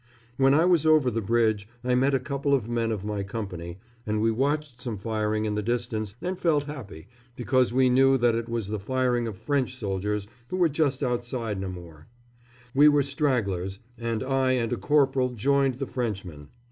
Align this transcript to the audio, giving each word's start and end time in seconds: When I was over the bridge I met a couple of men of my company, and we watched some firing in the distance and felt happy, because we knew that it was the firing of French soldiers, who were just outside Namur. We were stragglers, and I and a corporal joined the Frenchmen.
When 0.35 0.55
I 0.55 0.65
was 0.65 0.83
over 0.83 1.11
the 1.11 1.21
bridge 1.21 1.67
I 1.83 1.93
met 1.93 2.15
a 2.15 2.19
couple 2.19 2.55
of 2.55 2.67
men 2.67 2.91
of 2.91 3.05
my 3.05 3.21
company, 3.21 3.77
and 4.07 4.19
we 4.19 4.31
watched 4.31 4.81
some 4.81 4.97
firing 4.97 5.45
in 5.45 5.53
the 5.53 5.61
distance 5.61 6.15
and 6.23 6.39
felt 6.39 6.63
happy, 6.63 7.07
because 7.35 7.71
we 7.71 7.87
knew 7.87 8.17
that 8.17 8.33
it 8.33 8.49
was 8.49 8.69
the 8.69 8.79
firing 8.79 9.27
of 9.27 9.37
French 9.37 9.75
soldiers, 9.75 10.25
who 10.47 10.57
were 10.57 10.69
just 10.69 11.03
outside 11.03 11.61
Namur. 11.61 12.07
We 12.73 12.87
were 12.89 13.03
stragglers, 13.03 13.77
and 13.95 14.23
I 14.23 14.53
and 14.53 14.73
a 14.73 14.77
corporal 14.77 15.33
joined 15.35 15.75
the 15.75 15.85
Frenchmen. 15.85 16.47